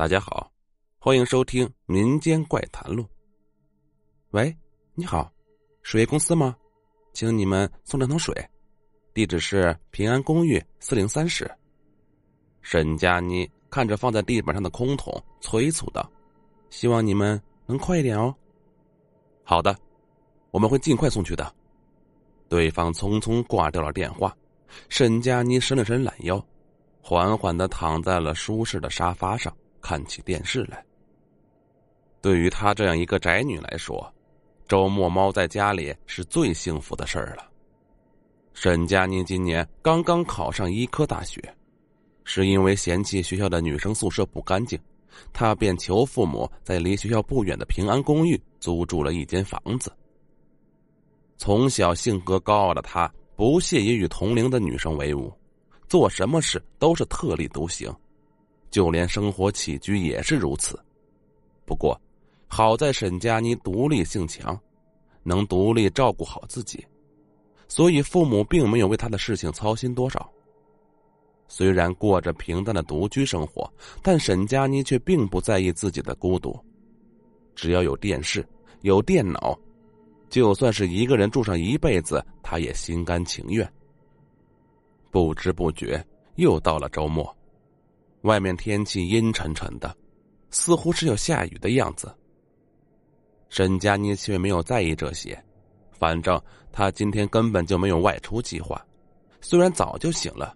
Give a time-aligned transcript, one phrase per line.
[0.00, 0.50] 大家好，
[0.98, 3.02] 欢迎收听《民间怪谈录》。
[4.30, 4.56] 喂，
[4.94, 5.30] 你好，
[5.82, 6.56] 水业公司吗？
[7.12, 8.34] 请你们送两桶水，
[9.12, 11.46] 地址是平安公寓四零三室。
[12.62, 16.10] 沈佳妮看着放在地板上的空桶，催促道
[16.70, 18.34] ：“希望你们能快一点哦。”
[19.44, 19.76] 好的，
[20.50, 21.54] 我们会尽快送去的。
[22.48, 24.34] 对方匆匆挂掉了电话，
[24.88, 26.42] 沈佳妮伸了伸懒腰，
[27.02, 29.54] 缓缓的躺在了舒适的沙发上。
[29.80, 30.84] 看起电视来。
[32.20, 34.12] 对于她这样一个宅女来说，
[34.68, 37.48] 周末猫在家里是最幸福的事儿了。
[38.52, 41.40] 沈佳妮今年刚刚考上医科大学，
[42.24, 44.78] 是因为嫌弃学校的女生宿舍不干净，
[45.32, 49.90] 她便求父母在离学校不远的平安公寓租住了一间房子。
[51.38, 55.32] 从小性格高傲的她，不屑于与同龄的女生为伍，
[55.88, 57.90] 做什么事都是特立独行。
[58.70, 60.78] 就连生活起居也是如此，
[61.64, 62.00] 不过，
[62.46, 64.58] 好在沈佳妮独立性强，
[65.22, 66.86] 能独立照顾好自己，
[67.66, 70.30] 所以父母并没有为她的事情操心多少。
[71.48, 73.68] 虽然过着平淡的独居生活，
[74.02, 76.56] 但沈佳妮却并不在意自己的孤独。
[77.56, 78.46] 只要有电视、
[78.82, 79.58] 有电脑，
[80.28, 83.68] 就算是一个人住上一辈子，她也心甘情愿。
[85.10, 86.04] 不知不觉，
[86.36, 87.36] 又到了周末。
[88.22, 89.96] 外面天气阴沉沉的，
[90.50, 92.14] 似乎是要下雨的样子。
[93.48, 95.42] 沈佳妮却没有在意这些，
[95.90, 98.84] 反正她今天根本就没有外出计划。
[99.40, 100.54] 虽然早就醒了，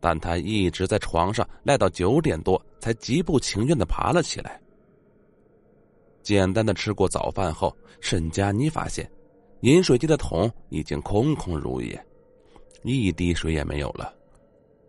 [0.00, 4.58] 但她一直在床上赖到九点多，才极不情愿的爬了起来。
[6.22, 9.08] 简单的吃过早饭后，沈佳妮发现，
[9.60, 12.02] 饮水机的桶已经空空如也，
[12.82, 14.14] 一滴水也没有了。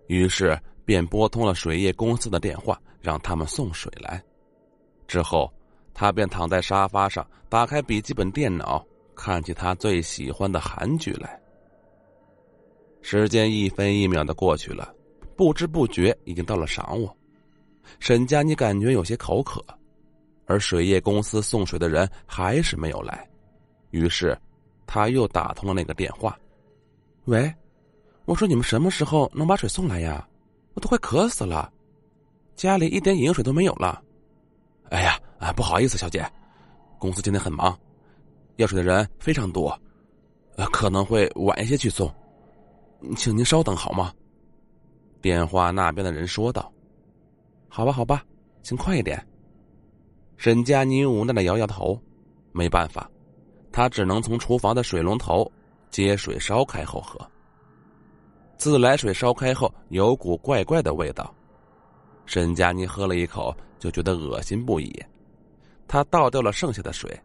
[0.07, 0.57] 于是。
[0.89, 4.19] 便拨通了水业公司的电话，让他们送水来。
[5.07, 5.53] 之后，
[5.93, 11.39] 他便躺在沙发上，打开笔记本电脑，看起他最喜欢的韩剧来。
[13.03, 14.91] 时间一分一秒的过去了，
[15.37, 17.07] 不知不觉已经到了晌午。
[17.99, 19.63] 沈佳妮感觉有些口渴，
[20.47, 23.29] 而水业公司送水的人还是没有来。
[23.91, 24.35] 于是，
[24.87, 26.35] 他又打通了那个电话
[27.25, 27.53] ：“喂，
[28.25, 30.25] 我说你们什么时候能把水送来呀？”
[30.79, 31.71] 都快渴死了，
[32.55, 34.01] 家里一点饮用水都没有了。
[34.89, 36.25] 哎呀，啊，不好意思，小姐，
[36.97, 37.77] 公司今天很忙，
[38.55, 39.77] 要水的人非常多，
[40.55, 42.11] 呃，可能会晚一些去送，
[43.15, 44.13] 请您稍等好吗？
[45.21, 46.71] 电话那边的人说道。
[47.67, 48.23] 好吧，好吧，
[48.63, 49.23] 请快一点。
[50.37, 52.01] 沈佳妮无奈的摇摇头，
[52.51, 53.09] 没办法，
[53.71, 55.49] 她只能从厨房的水龙头
[55.91, 57.19] 接水烧开后喝。
[58.59, 61.33] 自来水烧开后，有股怪怪的味道。
[62.25, 64.93] 沈佳妮喝了一口，就觉得恶心不已。
[65.87, 67.17] 她倒掉了剩下的水，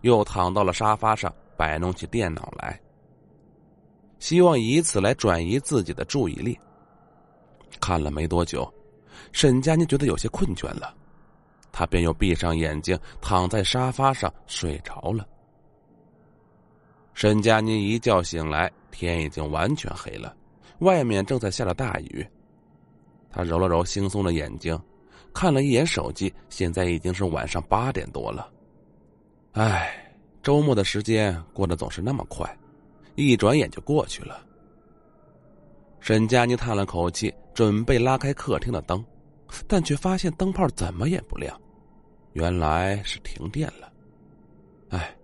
[0.00, 2.80] 又躺到了沙发上，摆弄起电脑来，
[4.20, 6.58] 希望以此来转移自己的注意力。
[7.78, 8.66] 看了没多久，
[9.32, 10.94] 沈佳妮觉得有些困倦了，
[11.70, 15.28] 她便又闭上眼睛，躺在沙发上睡着了。
[17.12, 20.34] 沈佳妮一觉醒来，天已经完全黑了。
[20.80, 22.26] 外面正在下着大雨，
[23.30, 24.78] 他揉了揉惺忪的眼睛，
[25.32, 28.50] 看了一眼手机，现在已经是晚上八点多了。
[29.52, 32.58] 唉，周末的时间过得总是那么快，
[33.14, 34.44] 一转眼就过去了。
[36.00, 39.04] 沈佳妮叹了口气，准备拉开客厅的灯，
[39.68, 41.60] 但却发现灯泡怎么也不亮，
[42.32, 43.92] 原来是停电了。
[44.88, 45.14] 唉，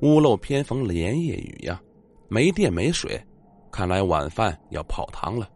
[0.00, 1.82] 屋漏偏逢连夜雨呀，
[2.28, 3.20] 没电没水。
[3.72, 5.50] 看来晚饭要泡汤了。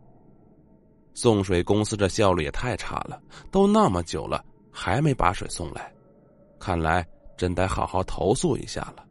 [1.12, 5.92] 送水公司这效率也太差了，都那么久了还没把水送来，
[6.58, 7.06] 看来
[7.36, 9.04] 真得好好投诉一下了。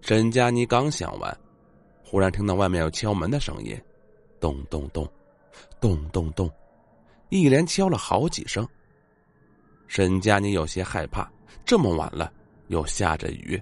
[0.00, 1.38] 沈佳妮刚想完，
[2.02, 3.78] 忽然听到外面有敲门的声音，
[4.40, 5.06] 咚咚咚，
[5.80, 6.50] 咚咚咚，
[7.28, 8.66] 一连敲了好几声。
[9.86, 11.30] 沈佳妮有些害怕，
[11.64, 12.32] 这么晚了，
[12.68, 13.60] 又下着雨，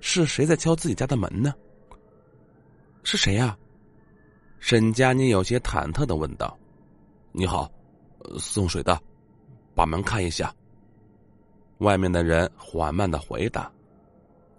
[0.00, 1.54] 是谁在敲自己家的门呢？
[3.04, 3.56] 是谁呀？
[4.60, 6.58] 沈佳妮有些忐忑的问道
[7.32, 7.70] ：“你好，
[8.38, 8.98] 送水的，
[9.74, 10.52] 把门开一下。”
[11.78, 13.70] 外面的人缓慢的回答。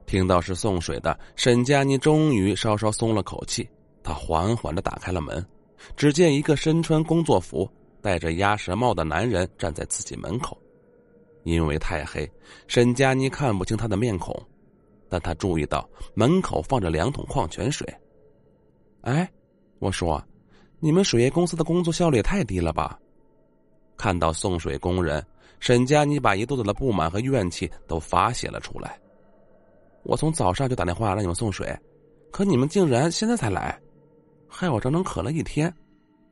[0.06, 3.68] 听到是送水的，沈佳妮终于稍稍松了口气。
[4.04, 5.44] 她缓缓的打开了门，
[5.98, 7.68] 只见一个身穿工作服、
[8.00, 10.56] 戴着鸭舌帽的男人站在自己门口。
[11.44, 12.32] 因为太黑，
[12.68, 14.40] 沈佳妮看不清他的面孔，
[15.10, 17.92] 但她注意到门口放着两桶矿泉水。
[19.06, 19.32] 哎，
[19.78, 20.22] 我说，
[20.80, 23.00] 你们水业公司的工作效率也太低了吧？
[23.96, 25.24] 看到送水工人，
[25.60, 29.00] 沈佳妮把一肚子的不满和怨气都发泄了出来。
[30.02, 31.72] 我从早上就打电话让你们送水，
[32.32, 33.80] 可你们竟然现在才来，
[34.48, 35.72] 害我整整渴了一天，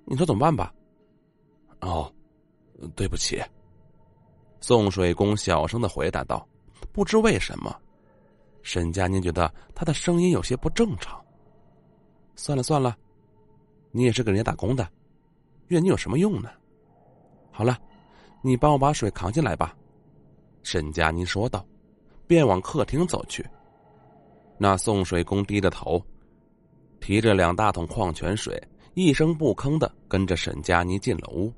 [0.06, 0.74] 你说怎么办吧？
[1.82, 2.12] 哦，
[2.96, 3.40] 对不起。
[4.62, 6.48] 送水工小声的回答道
[6.92, 7.76] ：“不知为什么，
[8.64, 11.24] 沈佳妮觉得他的声音有些不正常。
[12.36, 12.98] 算了算了，
[13.92, 14.88] 你也是给人家打工的，
[15.68, 16.50] 怨你有什么用呢？
[17.52, 17.78] 好了，
[18.42, 19.76] 你帮我把水扛进来吧。”
[20.64, 21.66] 沈佳妮说道，
[22.26, 23.46] 便往客厅走去。
[24.58, 26.02] 那送水工低着头，
[27.00, 28.62] 提着两大桶矿泉水，
[28.94, 31.52] 一声不吭的跟着沈佳妮进了屋。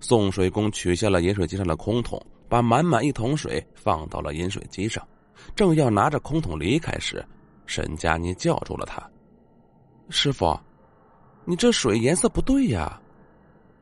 [0.00, 5.06] 送水工取下了饮水机上的空桶，把满满一桶水放到了饮水机上，
[5.56, 7.24] 正要拿着空桶离开时，
[7.64, 9.02] 沈佳妮叫住了他
[10.08, 10.58] ：“师傅，
[11.44, 13.00] 你这水颜色不对呀，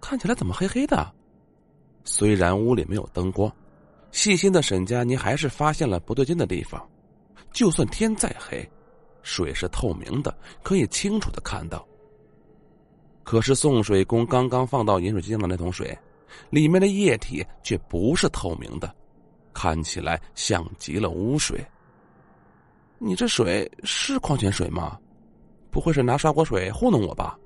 [0.01, 1.13] 看起来怎么黑黑的？”
[2.05, 3.51] 虽然屋里没有灯光，
[4.11, 6.85] 细心的沈佳妮还是发现了不对劲的地方。
[7.53, 8.69] 就算天再黑，
[9.23, 11.87] 水是透明的，可以清楚的看到。
[13.23, 15.97] 可是送水工刚刚放到饮水机上的那桶水。
[16.49, 18.93] 里面的液体却不是透明的，
[19.53, 21.63] 看起来像极了污水。
[22.99, 24.99] 你这水是矿泉水吗？
[25.73, 27.37] 不会是拿刷锅水糊弄我吧？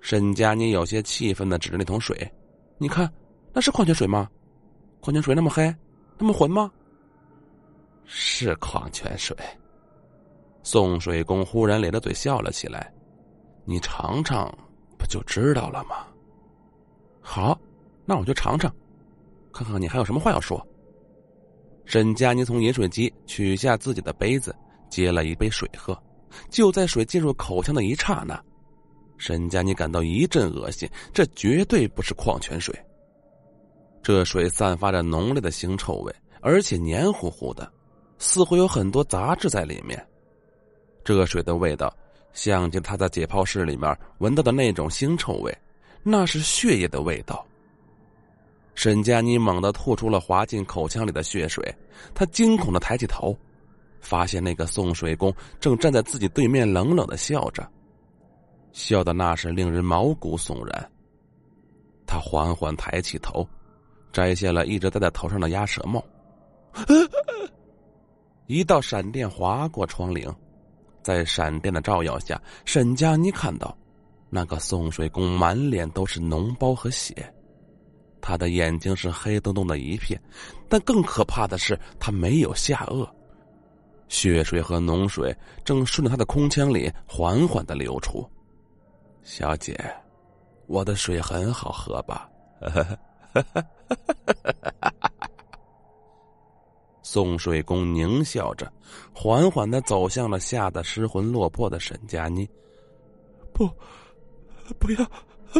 [0.00, 2.30] 沈佳妮有些气愤的指着那桶水
[2.76, 3.10] ：“你看，
[3.54, 4.28] 那是矿泉水吗？
[5.00, 5.74] 矿泉水那么黑，
[6.18, 6.70] 那么浑吗？”
[8.04, 9.34] 是矿泉水。
[10.62, 12.92] 送水工忽然咧着嘴笑了起来
[13.64, 14.52] ：“你尝尝，
[14.98, 16.06] 不就知道了吗？”
[17.22, 17.58] 好，
[18.04, 18.70] 那我就尝尝，
[19.52, 20.60] 看看你还有什么话要说。
[21.86, 24.54] 沈佳妮从饮水机取下自己的杯子，
[24.90, 25.96] 接了一杯水喝。
[26.48, 28.40] 就在水进入口腔的一刹那，
[29.18, 32.74] 沈佳妮感到一阵恶心，这绝对不是矿泉水。
[34.02, 37.72] 这水散发着浓烈的腥臭味，而且黏糊糊的，
[38.18, 40.04] 似乎有很多杂质在里面。
[41.02, 41.94] 这水的味道，
[42.32, 45.56] 像极他在解剖室里面闻到的那种腥臭味。
[46.06, 47.46] 那是血液的味道。
[48.74, 51.74] 沈佳妮猛地吐出了滑进口腔里的血水，
[52.12, 53.34] 她惊恐的抬起头，
[54.04, 57.68] 发现那个送水工正站在自己对面，冷冷的笑着，
[58.72, 60.90] 笑的那是令人毛骨悚然。
[62.06, 63.44] 他缓缓抬起头，
[64.12, 66.04] 摘下了一直戴在头上的鸭舌帽，
[68.46, 70.32] 一道闪电划过窗棂，
[71.02, 73.76] 在闪电的照耀下，沈佳妮看到。
[74.30, 77.14] 那个送水工满脸都是脓包和血，
[78.20, 80.20] 他的眼睛是黑洞洞的一片，
[80.68, 83.08] 但更可怕的是他没有下颚，
[84.08, 88.28] 血水和脓水正顺着他的空腔里缓缓的流出。
[89.22, 89.78] 小姐，
[90.66, 92.28] 我的水很好喝吧？
[97.02, 98.72] 送水工狞笑着，
[99.14, 102.48] 缓缓的走向了吓得失魂落魄的沈佳妮。
[103.52, 103.70] 不。
[104.78, 105.04] 不要，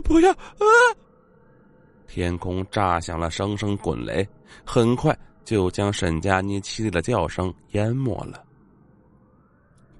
[0.03, 0.33] 不要！
[0.33, 0.65] 啊！
[2.07, 4.27] 天空炸响了声声滚雷，
[4.65, 5.15] 很快
[5.45, 8.43] 就将沈佳妮凄厉的叫声淹没了。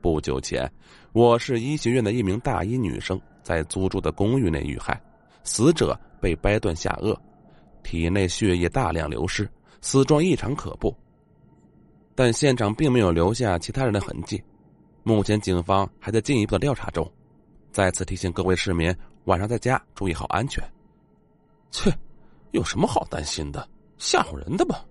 [0.01, 0.71] 不久前，
[1.13, 5.01] 我市医学院的一名大一女生在租住的公寓内遇害，
[5.45, 7.17] 死者被掰断下颚，
[7.83, 9.49] 体内血液大量流失，
[9.81, 10.95] 死状异常可怖。
[12.15, 14.43] 但现场并没有留下其他人的痕迹，
[15.03, 17.11] 目前警方还在进一步的调查中。
[17.73, 20.63] 再次提醒各位市民，晚上在家注意好安全。
[21.71, 21.93] 切，
[22.53, 23.69] 有什么好担心的？
[23.99, 24.85] 吓唬人的吧？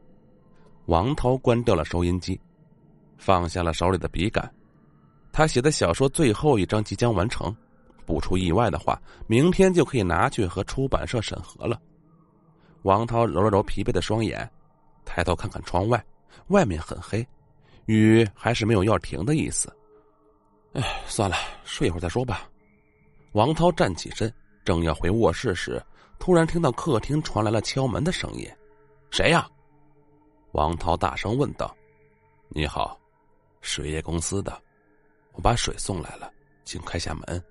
[0.85, 2.39] 王涛关掉了收音机，
[3.17, 4.51] 放下了手里的笔杆。
[5.31, 7.55] 他写的小说最后一章即将完成，
[8.05, 11.81] 不出意外的话，明天就可以拿去和出版社审核了。
[12.83, 14.47] 王涛揉了揉疲惫的双眼，
[15.05, 16.03] 抬头看看窗外，
[16.47, 17.25] 外面很黑，
[17.85, 19.73] 雨还是没有要停的意思。
[20.73, 22.49] 哎，算了，睡一会儿再说吧。
[23.31, 24.31] 王涛站起身，
[24.65, 25.81] 正要回卧室时，
[26.19, 28.45] 突然听到客厅传来了敲门的声音。
[29.09, 29.47] “谁呀？”
[30.53, 31.75] 王涛大声问道。
[32.49, 32.99] “你好，
[33.61, 34.61] 水业公司的，
[35.31, 36.31] 我把水送来了，
[36.63, 37.43] 请开下门。”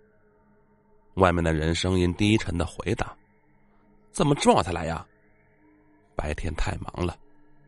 [1.15, 3.17] 外面的人声音低沉的回答
[4.13, 5.05] ：“怎么这么晚才来呀
[6.15, 7.19] ？”“白天太忙了，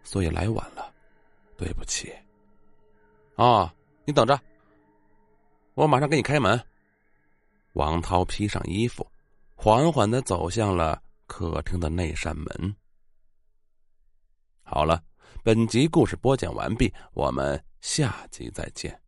[0.04, 0.94] 所以来晚了，
[1.56, 2.14] 对不起。
[3.34, 3.74] ”“啊，
[4.04, 4.40] 你等着，
[5.74, 6.58] 我马上给你开门。”
[7.74, 9.04] 王涛披上衣服，
[9.56, 12.76] 缓缓的走向了客厅的那扇门。
[14.62, 15.02] 好了，
[15.44, 19.03] 本集故事播讲完毕，我们下集再见。